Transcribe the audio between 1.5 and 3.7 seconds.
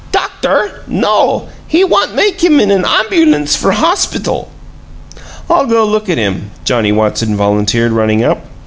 He want make him in a amyoulance